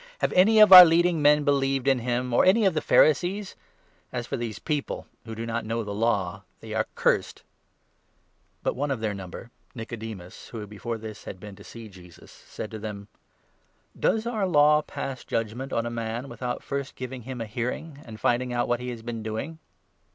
[0.21, 3.55] "Have any of our leading men believed in him, or 48 any of the Pharisees?
[4.11, 7.43] As for these people who do not know 49 the Law— they are cursed!"
[8.63, 12.31] But one of their number, Nicodemus, who before this had 50 been to see Jesus,
[12.31, 13.09] said to them:
[13.95, 17.99] "Does our Law pass judgement on a man without first giving 51 him a hearing,
[18.03, 19.59] and finding out what he has been doing